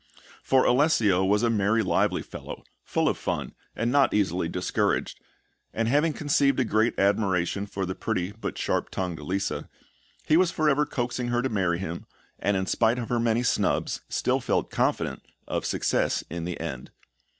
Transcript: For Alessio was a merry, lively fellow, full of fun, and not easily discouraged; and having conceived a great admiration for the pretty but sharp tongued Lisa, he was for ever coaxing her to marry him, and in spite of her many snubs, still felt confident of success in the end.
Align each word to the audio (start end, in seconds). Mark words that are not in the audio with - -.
For 0.41 0.65
Alessio 0.65 1.23
was 1.23 1.43
a 1.43 1.49
merry, 1.51 1.83
lively 1.83 2.23
fellow, 2.23 2.63
full 2.83 3.07
of 3.07 3.19
fun, 3.19 3.53
and 3.75 3.91
not 3.91 4.15
easily 4.15 4.49
discouraged; 4.49 5.19
and 5.75 5.87
having 5.87 6.11
conceived 6.11 6.59
a 6.59 6.65
great 6.65 6.97
admiration 6.97 7.67
for 7.67 7.85
the 7.85 7.93
pretty 7.93 8.31
but 8.31 8.57
sharp 8.57 8.89
tongued 8.89 9.19
Lisa, 9.19 9.69
he 10.25 10.37
was 10.37 10.49
for 10.49 10.67
ever 10.67 10.87
coaxing 10.87 11.27
her 11.27 11.43
to 11.43 11.49
marry 11.49 11.77
him, 11.77 12.07
and 12.39 12.57
in 12.57 12.65
spite 12.65 12.97
of 12.97 13.09
her 13.09 13.19
many 13.19 13.43
snubs, 13.43 14.01
still 14.09 14.39
felt 14.39 14.71
confident 14.71 15.21
of 15.47 15.67
success 15.67 16.23
in 16.31 16.45
the 16.45 16.59
end. 16.59 16.89